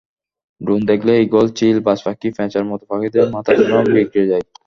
[0.61, 4.43] Drone দেখলে eagle, চিল, বাজপাখি, প্যাঁচার মতো পাখিদের মাথা যেন বিগড়ে যায়।